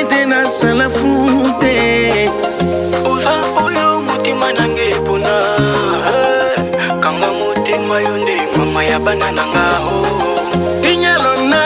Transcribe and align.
nini 0.00 0.08
te 0.08 0.26
nasala 0.26 0.88
fu 0.88 1.42
te 1.60 2.28
oza 3.04 3.34
oyo 3.64 3.86
motema 4.06 4.48
nange 4.56 4.84
epona 4.96 5.34
kanga 7.02 7.20
motema 7.38 7.96
yo 8.04 8.12
nde 8.22 8.36
mama 8.56 8.80
ya 8.90 8.98
bana 9.04 9.28
na 9.36 9.44
nga 9.52 9.66
o 9.94 9.96
tinyalona 10.82 11.62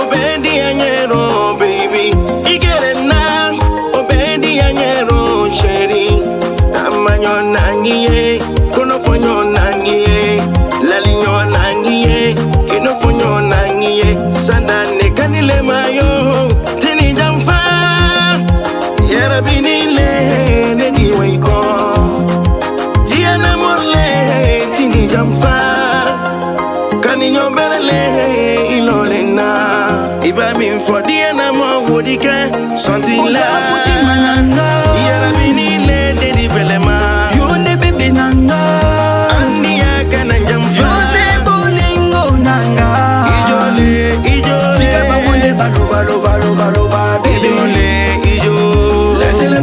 obedi 0.00 0.50
ya 0.58 0.74
nyero 0.74 1.31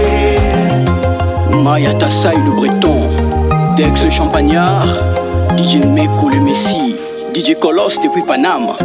Oumaya 1.53 1.93
Tassai 1.95 2.31
le 2.45 2.51
Breton, 2.55 3.09
Dex 3.75 4.09
Champagnard, 4.09 4.87
DJ 5.57 5.83
Meko 5.83 6.29
le 6.29 6.39
Messi, 6.39 6.95
DJ 7.35 7.59
Colosse 7.59 7.99
depuis 7.99 8.23
Panama. 8.23 8.77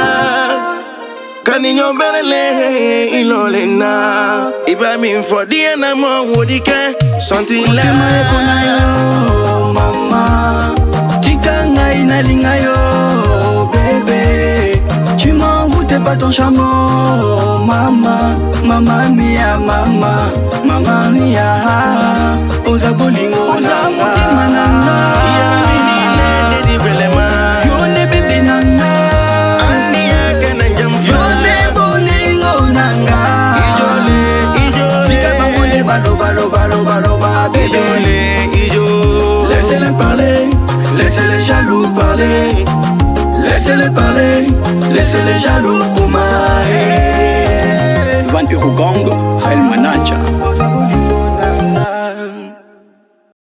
lé 2.24 3.22
ilolena 3.22 4.31
Iba 4.68 4.98
min 5.00 5.24
for 5.24 5.46
the 5.46 5.74
animal 5.74 6.34
wodika 6.36 6.94
Something 7.22 7.66
like 7.66 7.82
Utema 7.88 8.56
yo 8.66 9.74
mama 9.74 10.22
Tika 11.24 11.56
ngai 11.74 11.98
nalinga 12.06 12.54
yo 12.64 12.78
bebe 13.72 14.22
Tu 15.18 15.32
m'envoûtes 15.34 16.02
pas 16.04 16.16
ton 16.18 16.30
chameau 16.32 17.58
mama 17.66 18.36
Mama 18.66 19.10
mia 19.10 19.58
mama 19.58 20.30
Mama 20.68 20.98
mia 21.10 21.52
jaloux 41.52 41.88
parler. 41.94 42.66
Laissez-les 43.48 43.90
parler, 43.90 44.48
laissez 44.94 45.22
les 45.26 45.38
jaloux 45.40 45.84
pour 45.96 46.08
20 48.34 48.54
euros 48.54 48.72
gang, 48.78 49.41